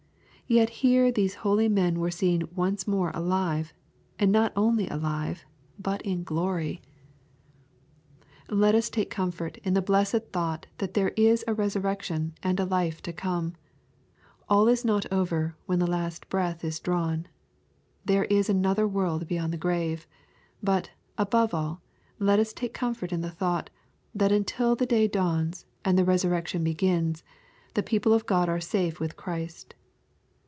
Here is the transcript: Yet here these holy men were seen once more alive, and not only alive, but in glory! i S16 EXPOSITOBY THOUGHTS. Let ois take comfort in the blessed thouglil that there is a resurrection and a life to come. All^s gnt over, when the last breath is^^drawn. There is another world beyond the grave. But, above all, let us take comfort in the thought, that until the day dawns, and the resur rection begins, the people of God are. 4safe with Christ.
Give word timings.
Yet 0.47 0.69
here 0.83 1.13
these 1.13 1.35
holy 1.47 1.69
men 1.69 1.97
were 1.97 2.11
seen 2.11 2.43
once 2.53 2.85
more 2.85 3.09
alive, 3.13 3.73
and 4.19 4.33
not 4.33 4.51
only 4.53 4.85
alive, 4.89 5.45
but 5.79 6.01
in 6.01 6.23
glory! 6.23 6.81
i 6.81 6.81
S16 6.81 8.25
EXPOSITOBY 8.25 8.25
THOUGHTS. 8.49 8.57
Let 8.59 8.75
ois 8.75 8.89
take 8.91 9.09
comfort 9.09 9.57
in 9.59 9.73
the 9.75 9.81
blessed 9.81 10.31
thouglil 10.33 10.65
that 10.79 10.93
there 10.93 11.13
is 11.15 11.45
a 11.47 11.53
resurrection 11.53 12.35
and 12.43 12.59
a 12.59 12.65
life 12.65 13.01
to 13.03 13.13
come. 13.13 13.53
All^s 14.49 14.83
gnt 14.83 15.05
over, 15.09 15.55
when 15.67 15.79
the 15.79 15.87
last 15.89 16.27
breath 16.27 16.63
is^^drawn. 16.63 17.27
There 18.03 18.25
is 18.25 18.49
another 18.49 18.85
world 18.85 19.29
beyond 19.29 19.53
the 19.53 19.57
grave. 19.57 20.05
But, 20.61 20.89
above 21.17 21.53
all, 21.53 21.81
let 22.19 22.39
us 22.39 22.51
take 22.51 22.73
comfort 22.73 23.13
in 23.13 23.21
the 23.21 23.31
thought, 23.31 23.69
that 24.13 24.33
until 24.33 24.75
the 24.75 24.85
day 24.85 25.07
dawns, 25.07 25.65
and 25.85 25.97
the 25.97 26.03
resur 26.03 26.29
rection 26.29 26.61
begins, 26.61 27.23
the 27.73 27.83
people 27.83 28.11
of 28.11 28.25
God 28.25 28.49
are. 28.49 28.59
4safe 28.59 28.99
with 28.99 29.15
Christ. 29.15 29.75